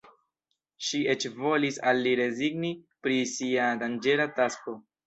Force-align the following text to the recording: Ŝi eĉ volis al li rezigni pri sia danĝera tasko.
Ŝi 0.87 1.01
eĉ 1.15 1.27
volis 1.43 1.79
al 1.91 2.01
li 2.09 2.15
rezigni 2.23 2.75
pri 3.05 3.23
sia 3.37 3.71
danĝera 3.87 4.33
tasko. 4.43 4.81